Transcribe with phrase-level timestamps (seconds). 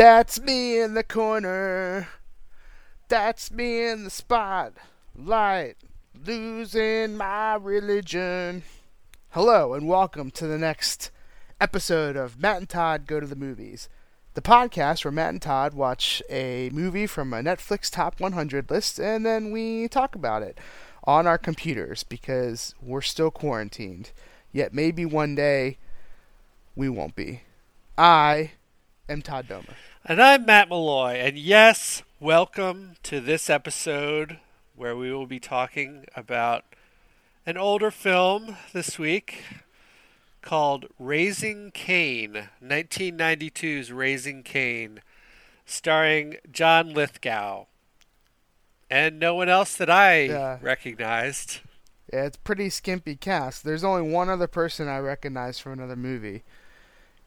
[0.00, 2.08] That's me in the corner.
[3.08, 5.76] That's me in the spotlight.
[6.24, 8.62] Losing my religion.
[9.32, 11.10] Hello, and welcome to the next
[11.60, 13.90] episode of Matt and Todd Go to the Movies,
[14.32, 18.98] the podcast where Matt and Todd watch a movie from a Netflix Top 100 list
[18.98, 20.56] and then we talk about it
[21.04, 24.12] on our computers because we're still quarantined.
[24.50, 25.76] Yet maybe one day
[26.74, 27.42] we won't be.
[27.98, 28.52] I
[29.06, 29.74] am Todd Domer.
[30.04, 31.14] And I'm Matt Malloy.
[31.14, 34.38] And yes, welcome to this episode
[34.74, 36.64] where we will be talking about
[37.46, 39.44] an older film this week
[40.42, 45.00] called Raising Cain, 1992's Raising Cain,
[45.66, 47.66] starring John Lithgow.
[48.90, 50.58] And no one else that I Yeah.
[50.60, 51.60] recognized.
[52.12, 53.62] Yeah, it's pretty skimpy cast.
[53.62, 56.42] There's only one other person I recognize from another movie.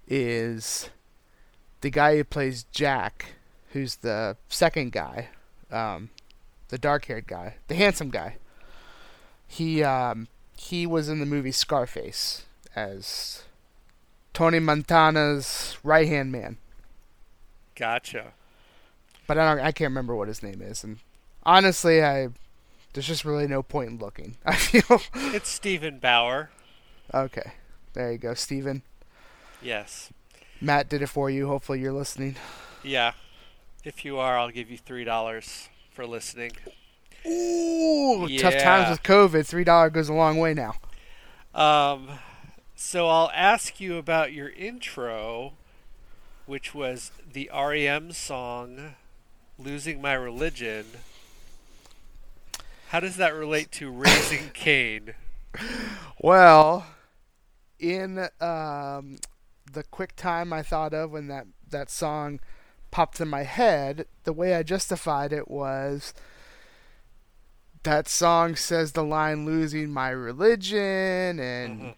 [0.05, 0.89] Is
[1.83, 3.33] the guy who plays Jack,
[3.73, 5.27] who's the second guy,
[5.69, 6.09] um,
[6.69, 8.37] the dark-haired guy, the handsome guy.
[9.45, 13.43] He um, he was in the movie Scarface as
[14.33, 16.57] Tony Montana's right-hand man,
[17.75, 18.31] Gotcha.
[19.27, 20.83] but I don't I can't remember what his name is.
[20.85, 20.99] And
[21.43, 22.29] honestly, I
[22.93, 24.37] there's just really no point in looking.
[24.45, 25.01] I feel
[25.33, 26.49] It's Steven Bauer.
[27.13, 27.51] okay.
[27.93, 28.83] There you go, Stephen.
[29.61, 30.11] Yes.
[30.63, 31.47] Matt did it for you.
[31.47, 32.35] Hopefully, you're listening.
[32.83, 33.11] Yeah.
[33.83, 36.53] If you are, I'll give you $3 for listening.
[37.25, 39.45] Ooh, tough times with COVID.
[39.45, 40.75] Three dollar goes a long way now.
[41.53, 42.09] Um,
[42.75, 45.53] so I'll ask you about your intro,
[46.45, 48.95] which was the REM song
[49.57, 50.85] "Losing My Religion."
[52.89, 55.13] How does that relate to Raising Cain?
[56.19, 56.85] Well,
[57.79, 59.17] in um,
[59.71, 62.39] the quick time I thought of when that that song
[62.91, 66.13] popped in my head, the way I justified it was
[67.83, 71.95] that song says the line "losing my religion" and Mhm.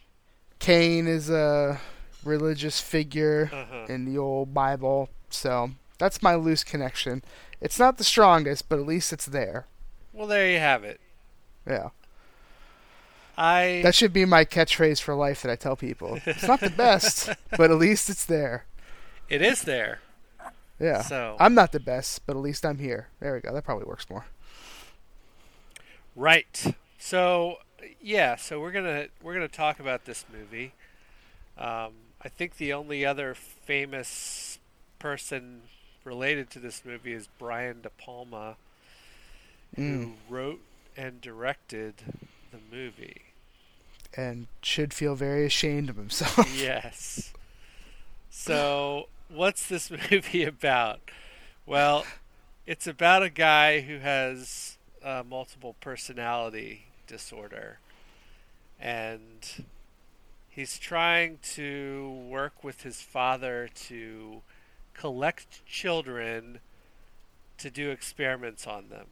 [0.59, 1.79] Cain is a
[2.23, 3.49] religious figure.
[3.53, 3.85] Uh-huh.
[3.87, 5.09] in the old Bible.
[5.29, 7.23] So that's my loose connection.
[7.61, 9.67] It's not the strongest, but at least it's there.
[10.11, 10.99] Well, there you have it.
[11.67, 11.89] Yeah.
[13.37, 16.19] I That should be my catchphrase for life that I tell people.
[16.25, 18.65] It's not the best, but at least it's there.
[19.29, 19.99] it is there.
[20.79, 21.01] Yeah.
[21.01, 23.07] So I'm not the best, but at least I'm here.
[23.19, 23.53] There we go.
[23.53, 24.25] That probably works more.
[26.15, 26.75] Right.
[26.97, 27.57] So
[28.01, 30.73] yeah, so we're gonna we're gonna talk about this movie.
[31.57, 31.91] Um,
[32.21, 34.59] I think the only other famous
[34.99, 35.61] person
[36.03, 38.55] related to this movie is Brian De Palma,
[39.77, 40.03] Mm.
[40.03, 40.61] who wrote
[40.95, 41.95] and directed
[42.55, 43.21] the movie.
[44.17, 46.49] And should feel very ashamed of himself.
[46.57, 47.33] yes.
[48.29, 50.99] So, what's this movie about?
[51.65, 52.05] Well,
[52.65, 57.79] it's about a guy who has uh, multiple personality disorder,
[58.79, 59.65] and
[60.49, 64.41] he's trying to work with his father to
[64.93, 66.59] collect children
[67.57, 69.07] to do experiments on them.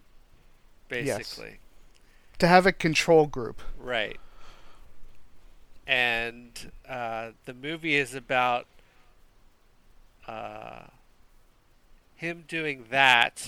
[0.90, 1.58] Basically.
[2.44, 3.62] To have a control group.
[3.80, 4.20] Right.
[5.88, 8.66] And uh, the movie is about
[10.28, 10.88] uh,
[12.18, 13.48] him doing that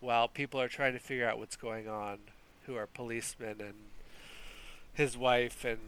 [0.00, 2.20] while people are trying to figure out what's going on,
[2.64, 3.74] who are policemen and
[4.94, 5.78] his wife and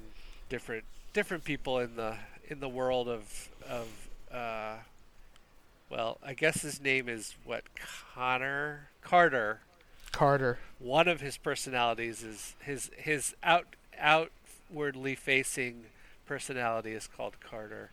[0.51, 0.85] different
[1.15, 3.89] different people in the in the world of of
[4.31, 4.75] uh,
[5.89, 7.65] well, I guess his name is what
[8.15, 9.61] Connor Carter
[10.13, 10.59] Carter.
[10.79, 13.67] one of his personalities is his his out
[13.99, 15.85] outwardly facing
[16.27, 17.91] personality is called Carter.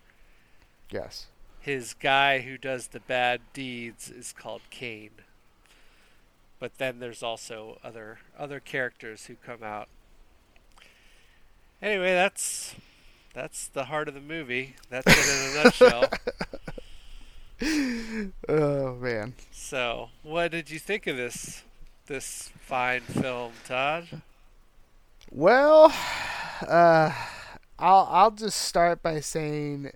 [0.92, 1.27] Yes.
[1.60, 5.12] His guy who does the bad deeds is called Cain.
[6.60, 9.88] But then there's also other other characters who come out.
[11.81, 12.75] Anyway, that's
[13.33, 14.75] that's the heart of the movie.
[14.89, 16.10] That's it in a nutshell.
[18.48, 19.33] Oh man.
[19.51, 21.63] So, what did you think of this
[22.10, 24.08] this fine film, Todd?
[25.32, 25.94] Well,
[26.68, 27.14] uh,
[27.78, 29.92] I'll I'll just start by saying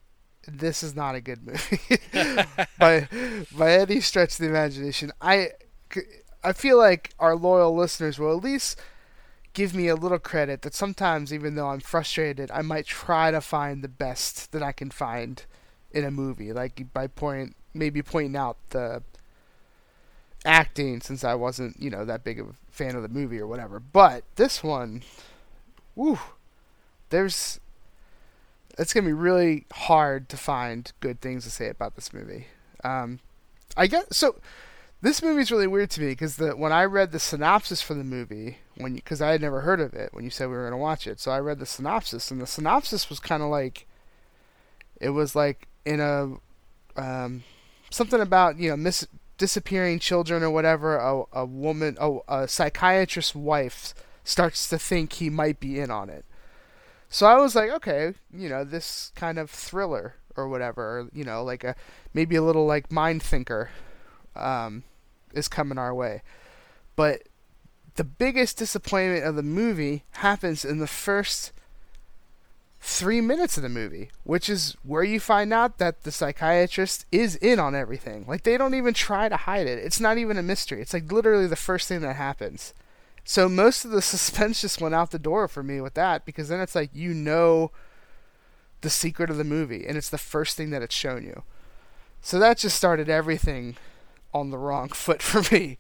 [0.48, 1.80] this is not a good movie
[2.80, 3.08] by
[3.52, 5.12] by any stretch of the imagination.
[5.20, 5.50] I
[6.44, 8.80] I feel like our loyal listeners will at least
[9.54, 13.42] give me a little credit that sometimes, even though I'm frustrated, I might try to
[13.42, 15.44] find the best that I can find
[15.92, 19.02] in a movie, like by point maybe pointing out the
[20.46, 23.48] acting since I wasn't, you know, that big of a fan of the movie or
[23.48, 23.80] whatever.
[23.80, 25.04] But this one,
[25.96, 26.20] woo,
[27.10, 27.60] there's
[28.78, 32.48] it's gonna be really hard to find good things to say about this movie.
[32.84, 33.20] Um,
[33.78, 34.36] I guess so.
[35.02, 38.06] This movie's really weird to me because the when I read the synopsis for the
[38.06, 40.78] movie when because I had never heard of it when you said we were gonna
[40.78, 43.86] watch it, so I read the synopsis and the synopsis was kind of like
[45.00, 46.36] it was like in a
[46.96, 47.44] um,
[47.90, 49.06] something about you know miss
[49.44, 50.96] disappearing children or whatever.
[50.96, 53.94] A a woman, a, a psychiatrist's wife
[54.24, 56.24] starts to think he might be in on it.
[57.10, 61.44] So I was like, okay, you know, this kind of thriller or whatever, you know,
[61.44, 61.76] like a
[62.14, 63.70] maybe a little like mind thinker
[64.34, 64.84] um,
[65.34, 66.22] is coming our way.
[66.96, 67.24] But
[67.96, 71.52] the biggest disappointment of the movie happens in the first
[72.86, 77.38] three minutes of the movie, which is where you find out that the psychiatrist is
[77.38, 78.26] in on everything.
[78.28, 79.80] Like they don't even try to hide it.
[79.80, 80.82] It's not even a mystery.
[80.82, 82.74] It's like literally the first thing that happens.
[83.24, 86.50] So most of the suspense just went out the door for me with that because
[86.50, 87.72] then it's like you know
[88.82, 91.44] the secret of the movie and it's the first thing that it's shown you.
[92.22, 93.78] So that just started everything
[94.34, 95.78] on the wrong foot for me.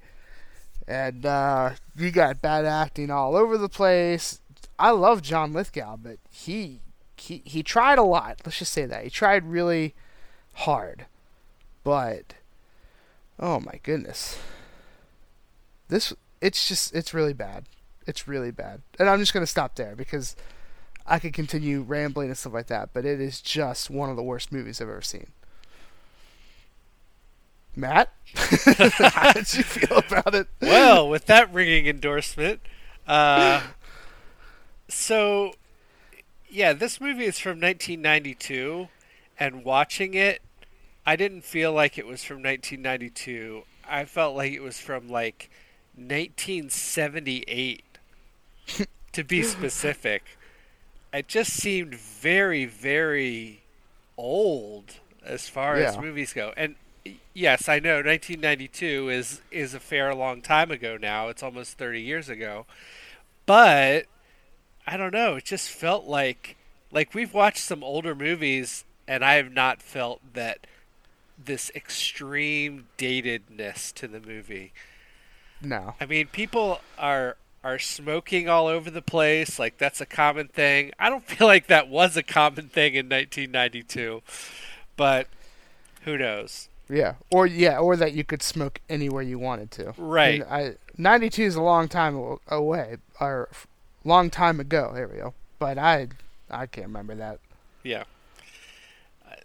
[0.87, 4.39] And uh, you got bad acting all over the place.
[4.79, 6.79] I love John Lithgow, but he
[7.23, 8.41] he he tried a lot.
[8.45, 9.95] Let's just say that he tried really
[10.55, 11.05] hard,
[11.83, 12.33] but
[13.39, 14.37] oh my goodness,
[15.87, 16.11] this
[16.41, 17.63] it's just it's really bad.
[18.05, 20.35] It's really bad, and I'm just gonna stop there because
[21.07, 24.23] I could continue rambling and stuff like that, but it is just one of the
[24.23, 25.27] worst movies I've ever seen.
[27.73, 30.47] Matt, how did you feel about it?
[30.61, 32.59] Well, with that ringing endorsement,
[33.07, 33.61] uh,
[34.89, 35.53] so
[36.53, 38.87] yeah, this movie is from 1992,
[39.39, 40.41] and watching it,
[41.05, 43.63] I didn't feel like it was from 1992.
[43.89, 45.49] I felt like it was from like
[45.97, 47.83] 1978,
[49.13, 50.23] to be specific.
[51.11, 53.61] It just seemed very, very
[54.17, 55.89] old as far Yeah.
[55.89, 56.53] as movies go.
[56.55, 56.75] And
[57.33, 61.29] yes, I know 1992 is is a fair long time ago now.
[61.29, 62.65] It's almost 30 years ago.
[63.45, 64.05] But
[64.85, 66.57] I don't know, it just felt like
[66.91, 70.67] like we've watched some older movies and I have not felt that
[71.43, 74.71] this extreme datedness to the movie.
[75.61, 75.95] No.
[75.99, 80.91] I mean, people are are smoking all over the place, like that's a common thing.
[80.99, 84.21] I don't feel like that was a common thing in 1992.
[84.95, 85.27] But
[86.01, 86.69] who knows?
[86.89, 89.93] Yeah, or yeah, or that you could smoke anywhere you wanted to.
[89.97, 90.43] Right.
[90.43, 93.49] I ninety two is a long time away, or
[94.03, 94.91] long time ago.
[94.93, 95.33] There we go.
[95.59, 96.09] But I,
[96.49, 97.39] I can't remember that.
[97.83, 98.03] Yeah.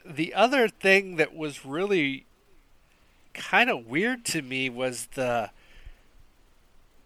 [0.05, 2.25] The other thing that was really
[3.34, 5.50] kind of weird to me was the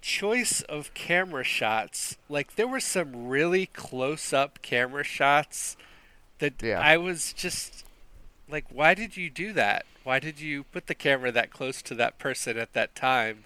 [0.00, 2.16] choice of camera shots.
[2.28, 5.76] Like there were some really close up camera shots
[6.38, 6.80] that Yeah.
[6.80, 7.84] I was just
[8.48, 9.86] like why did you do that?
[10.04, 13.44] Why did you put the camera that close to that person at that time?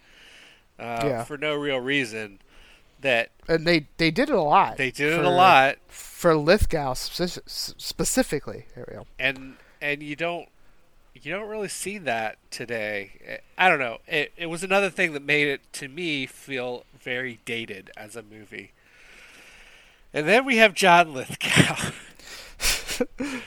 [0.79, 1.25] Uh, Yeah.
[1.25, 2.39] for no real reason
[3.07, 4.77] that And they they did it a lot.
[4.77, 7.41] they did it a lot for Lithgow speci-
[7.81, 8.67] specifically.
[8.75, 9.07] There we go.
[9.19, 10.49] and and you don't
[11.15, 13.41] you don't really see that today.
[13.57, 13.99] I don't know.
[14.07, 18.23] It it was another thing that made it to me feel very dated as a
[18.23, 18.73] movie.
[20.13, 21.93] And then we have John Lithgow,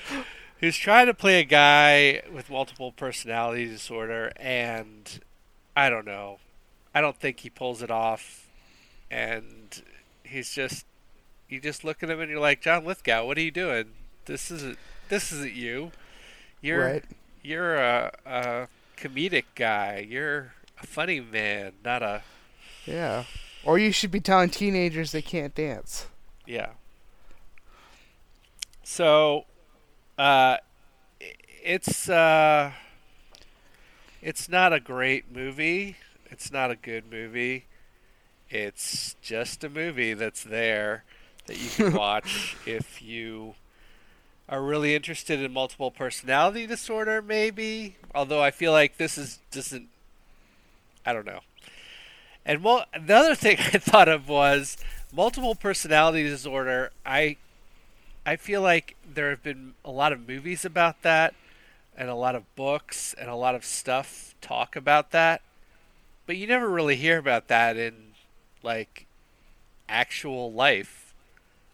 [0.60, 5.19] who's trying to play a guy with multiple personality disorder, and
[5.75, 6.38] I don't know.
[6.93, 8.48] I don't think he pulls it off,
[9.11, 9.81] and
[10.23, 10.85] he's just
[11.47, 13.85] you just look at him and you're like, John Lithgow, what are you doing?
[14.25, 14.77] This isn't
[15.09, 15.91] this isn't you.
[16.61, 17.05] You're Right.
[17.41, 20.05] you're a, a comedic guy.
[20.07, 22.21] You're a funny man, not a
[22.85, 23.23] Yeah.
[23.63, 26.07] Or you should be telling teenagers they can't dance.
[26.45, 26.69] yeah.
[28.83, 29.45] So,
[30.17, 30.57] uh,
[31.63, 32.71] it's uh,
[34.21, 35.97] it's not a great movie.
[36.31, 37.65] It's not a good movie.
[38.50, 41.03] It's just a movie that's there
[41.46, 43.56] that you can watch if you
[44.48, 47.96] are really interested in multiple personality disorder, maybe.
[48.15, 49.89] Although I feel like this is doesn't.
[51.06, 51.41] I don't know.
[52.46, 54.77] And well, the other thing I thought of was
[55.13, 56.91] multiple personality disorder.
[57.06, 57.38] I
[58.25, 61.36] I feel like there have been a lot of movies about that
[61.96, 65.41] and a lot of books and a lot of stuff talk about that.
[66.25, 68.08] But you never really hear about that in
[68.63, 69.05] like
[69.87, 71.13] actual life.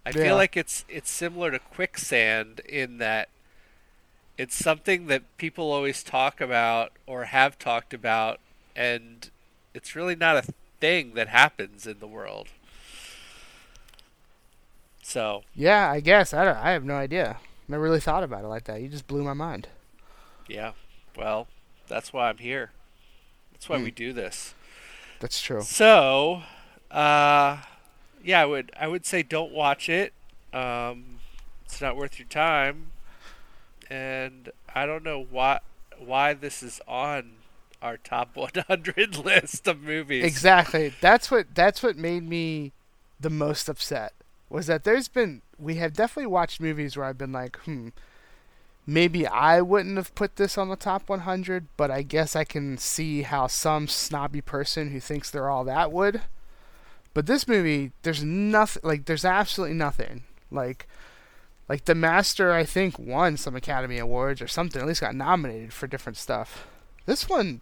[0.06, 0.24] I Yeah.
[0.24, 3.30] feel like it's it's similar to quicksand in that
[4.38, 8.40] it's something that people always talk about or have talked about
[8.76, 9.30] and
[9.74, 12.50] it's really not a thing that happens in the world.
[15.04, 16.34] So, Yeah, I guess.
[16.34, 17.38] I don't, I have no idea.
[17.68, 18.82] Never really thought about it like that.
[18.82, 19.68] You just blew my mind.
[20.48, 20.72] yeah.
[21.18, 21.48] Well,
[21.88, 22.72] That's why I'm here.
[23.54, 23.84] That's why Hmm.
[23.84, 24.56] we do this.
[25.20, 25.62] That's true.
[25.62, 26.42] So,
[26.96, 27.58] uh,
[28.24, 30.14] yeah, I would I would say don't watch it.
[30.54, 31.20] Um,
[31.66, 32.92] it's not worth your time,
[33.90, 35.60] and I don't know why
[36.00, 37.32] why this is on
[37.82, 40.24] our top 100 list of movies.
[40.24, 40.94] Exactly.
[41.02, 42.72] That's what that's what made me
[43.20, 44.14] the most upset.
[44.50, 47.90] Was that there's been we have definitely watched movies where I've been like, hmm,
[48.88, 52.78] maybe I wouldn't have put this on the top 100, but I guess I can
[52.78, 56.22] see how some snobby person who thinks they're all that would.
[57.16, 60.86] But this movie, there's nothing like there's absolutely nothing like
[61.70, 65.72] like the master I think won some Academy Awards or something, at least got nominated
[65.72, 66.68] for different stuff.
[67.06, 67.62] This one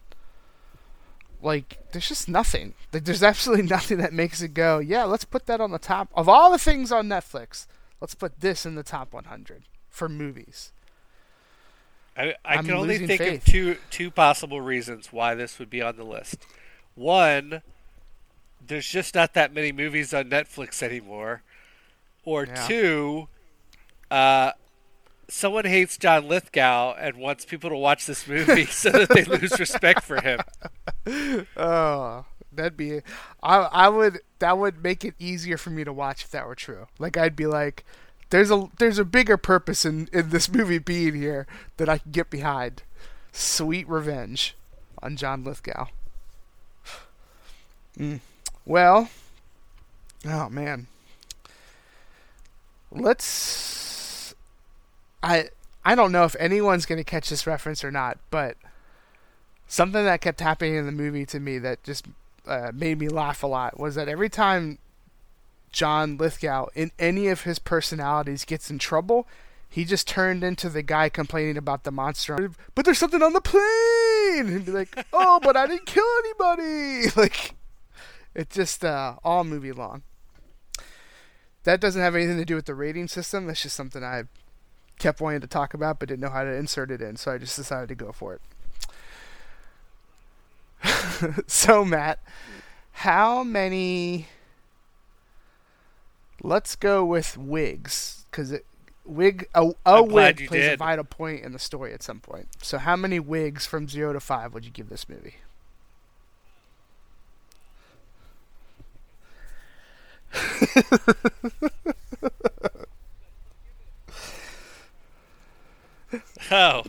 [1.39, 2.73] like there's just nothing.
[2.91, 6.09] Like there's absolutely nothing that makes it go, yeah, let's put that on the top
[6.15, 7.67] of all the things on Netflix.
[8.01, 10.71] Let's put this in the top 100 for movies.
[12.17, 13.47] I, I can only think faith.
[13.47, 16.47] of two two possible reasons why this would be on the list.
[16.95, 17.61] One,
[18.67, 21.41] there's just not that many movies on Netflix anymore.
[22.25, 22.67] Or Yeah.
[22.67, 23.27] two,
[24.11, 24.51] uh,
[25.27, 29.59] someone hates John Lithgow and wants people to watch this movie so that they lose
[29.59, 30.39] respect for him.
[31.57, 33.01] Oh, that'd be
[33.41, 36.55] I I would that would make it easier for me to watch if that were
[36.55, 36.87] true.
[36.97, 37.83] Like I'd be like
[38.29, 42.11] there's a there's a bigger purpose in in this movie being here that I can
[42.13, 42.83] get behind.
[43.33, 44.55] Sweet revenge
[45.01, 45.87] on John Lithgow.
[47.99, 48.19] Mm.
[48.65, 49.09] Well,
[50.25, 50.87] oh man.
[52.91, 54.35] Let's
[55.21, 55.49] I
[55.85, 58.57] I don't know if anyone's going to catch this reference or not, but
[59.67, 62.05] something that kept happening in the movie to me that just
[62.47, 64.77] uh, made me laugh a lot was that every time
[65.71, 69.27] John Lithgow in any of his personalities gets in trouble,
[69.67, 72.51] he just turned into the guy complaining about the monster.
[72.75, 77.09] But there's something on the plane, and be like, "Oh, but I didn't kill anybody."
[77.15, 77.55] Like,
[78.35, 80.03] it just uh, all movie long.
[81.63, 83.45] That doesn't have anything to do with the rating system.
[83.47, 84.23] That's just something I
[84.99, 87.37] kept wanting to talk about, but didn't know how to insert it in, so I
[87.37, 88.41] just decided to go for it.
[91.47, 92.19] so Matt,
[92.91, 94.27] how many?
[96.41, 98.53] Let's go with wigs because
[99.05, 102.47] wig a, a wig plays a vital point in the story at some point.
[102.61, 105.35] So how many wigs from zero to five would you give this movie?
[116.51, 116.83] Oh,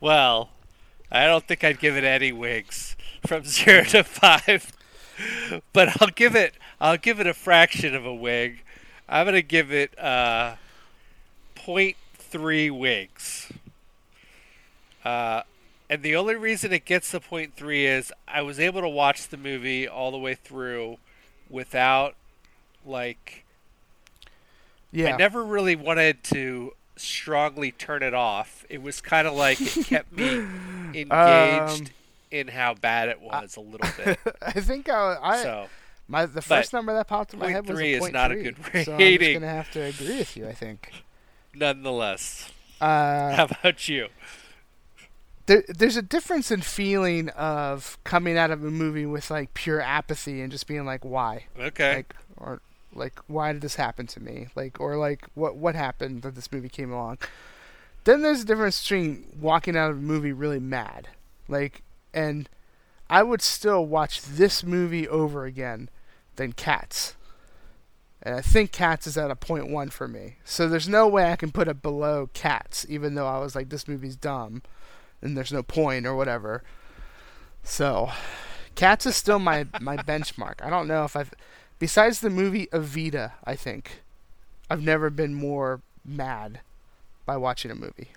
[0.00, 0.50] well,
[1.10, 2.96] I don't think I'd give it any wigs
[3.26, 4.72] from zero to five,
[5.72, 6.54] but I'll give it.
[6.80, 8.62] I'll give it a fraction of a wig.
[9.08, 10.54] I'm gonna give it uh,
[11.56, 13.52] 0.3 wigs.
[15.04, 15.42] Uh,
[15.90, 19.36] and the only reason it gets the 0.3 is I was able to watch the
[19.36, 20.98] movie all the way through
[21.50, 22.14] without
[22.86, 23.44] like
[24.90, 28.64] Yeah, I never really wanted to strongly turn it off.
[28.68, 30.44] It was kind of like it kept me
[30.94, 31.86] engaged Um,
[32.30, 34.18] in how bad it was a little bit.
[34.42, 35.68] I think I, I so
[36.08, 38.30] my the first number that popped in my head was a 0.3 is point not
[38.32, 40.46] a good good So I'm just gonna have to agree with you.
[40.48, 40.92] I think.
[41.54, 44.08] nonetheless, Uh, how about you?
[45.46, 49.80] there, there's a difference in feeling of coming out of a movie with like pure
[49.80, 51.94] apathy and just being like, why, Okay.
[51.96, 52.60] like, or
[52.94, 56.52] like, why did this happen to me, like, or like, what what happened that this
[56.52, 57.18] movie came along.
[58.04, 61.08] Then there's a difference between walking out of a movie really mad,
[61.48, 61.82] like,
[62.12, 62.48] and
[63.08, 65.88] I would still watch this movie over again
[66.36, 67.14] than Cats.
[68.22, 70.36] And I think Cats is at a point one for me.
[70.44, 73.68] So there's no way I can put it below Cats, even though I was like,
[73.68, 74.62] this movie's dumb
[75.20, 76.62] and there's no point or whatever.
[77.62, 78.10] So,
[78.74, 80.62] Cats is still my my benchmark.
[80.62, 81.32] I don't know if I've
[81.82, 84.02] besides the movie Evita, I think
[84.70, 86.60] I've never been more mad
[87.26, 88.12] by watching a movie.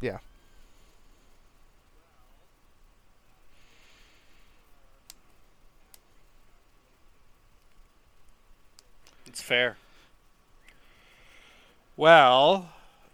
[0.00, 0.16] Yeah.
[9.26, 9.76] It's fair.
[11.98, 12.70] Well,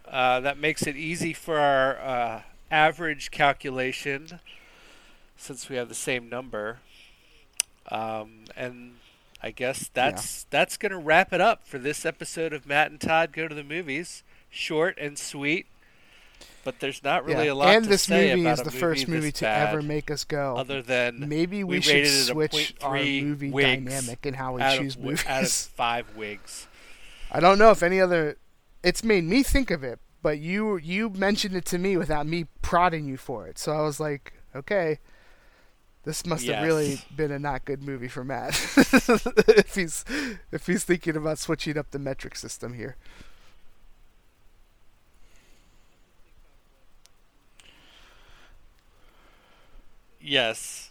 [0.08, 4.38] uh, that makes it easy for our uh, average calculation
[5.36, 6.78] since we have the same number.
[7.90, 8.94] Um, and
[9.42, 13.00] I guess that's that's going to wrap it up for this episode of Matt and
[13.00, 14.22] Todd Go to the Movies.
[14.50, 15.66] Short and sweet,
[16.64, 17.52] but there's not really yeah.
[17.52, 20.56] a lot and this movie is the first movie movie to ever make us go.
[20.56, 24.54] other than Maybe we, we should rated it a switch our movie dynamic and how
[24.54, 26.66] we choose of, out of five wigs.
[27.30, 28.36] I don't know if any other.
[28.82, 32.46] It's made me think of it, but you you mentioned it to me without me
[32.60, 33.58] prodding you for it.
[33.58, 34.98] So I was like, okay,
[36.04, 40.04] this must have really been a not good movie for Matt if he's
[40.50, 42.96] if he's thinking about switching up the metric system here.
[50.20, 50.90] Yes.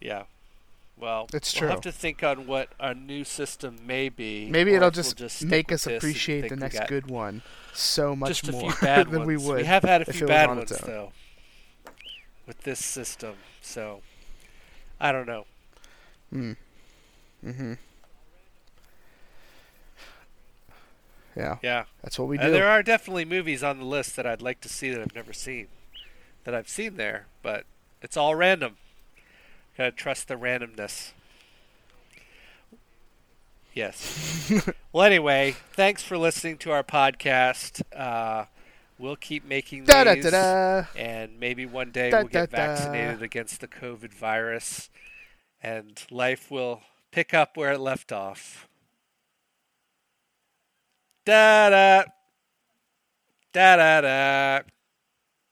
[0.00, 0.24] Yeah.
[0.96, 4.48] Well, It's we'll have to think on what our new system may be.
[4.48, 8.48] Maybe it'll if we'll just, make us appreciate the next good one so much just
[8.48, 9.26] a more few bad than ones.
[9.26, 9.56] we would.
[9.56, 11.12] We have had a few bad on ones though
[12.46, 13.34] with this system.
[13.60, 14.02] So
[15.00, 15.46] I don't know.
[16.32, 16.56] Mm.
[17.44, 17.72] Mm-hmm.
[21.36, 21.84] Yeah, Yeah.
[22.02, 22.44] that's what we do.
[22.44, 25.14] And there are definitely movies on the list that I'd like to see that I've
[25.14, 25.66] never seen.
[26.44, 27.64] That I've seen there, but
[28.02, 28.76] it's all random.
[29.76, 31.10] Gotta trust the randomness.
[33.72, 34.52] Yes.
[34.92, 37.82] well, anyway, thanks for listening to our podcast.
[37.94, 38.44] Uh,
[38.98, 40.86] we'll keep making Da these, da da.
[40.96, 44.90] and maybe one day Da, we'll get vaccinated against the COVID virus,
[45.62, 48.68] and life will pick up where it left off.
[51.24, 52.04] Da da.
[53.52, 54.60] Da da da.